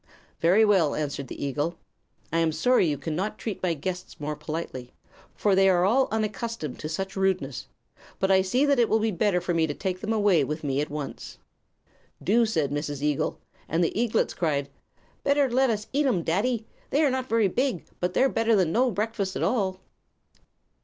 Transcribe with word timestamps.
"Very 0.39 0.65
well," 0.65 0.95
answered 0.95 1.27
the 1.27 1.45
eagle. 1.45 1.77
"I 2.33 2.39
am 2.39 2.51
sorry 2.51 2.87
you 2.87 2.97
cannot 2.97 3.37
treat 3.37 3.61
my 3.61 3.75
guests 3.75 4.19
more 4.19 4.35
politely, 4.35 4.95
for 5.35 5.53
they 5.53 5.69
are 5.69 5.85
all 5.85 6.07
unaccustomed 6.09 6.79
to 6.79 6.89
such 6.89 7.15
rudeness. 7.15 7.67
But 8.17 8.31
I 8.31 8.41
see 8.41 8.65
that 8.65 8.79
it 8.79 8.89
will 8.89 8.97
be 8.97 9.11
better 9.11 9.39
for 9.39 9.53
me 9.53 9.67
to 9.67 9.75
take 9.75 10.01
them 10.01 10.11
away 10.11 10.43
with 10.43 10.63
me 10.63 10.81
at 10.81 10.89
once." 10.89 11.37
"Do," 12.23 12.47
said 12.47 12.71
Mrs. 12.71 13.03
Eagle; 13.03 13.37
and 13.69 13.83
the 13.83 13.95
eaglets 13.95 14.33
cried: 14.33 14.69
"Better 15.23 15.47
let 15.51 15.69
us 15.69 15.85
eat 15.93 16.07
'em, 16.07 16.23
daddy. 16.23 16.65
They 16.89 17.03
are 17.03 17.11
not 17.11 17.29
very 17.29 17.47
big, 17.47 17.85
but 17.99 18.15
they're 18.15 18.27
better 18.27 18.55
than 18.55 18.71
no 18.71 18.89
breakfast 18.89 19.35
at 19.35 19.43
all." 19.43 19.81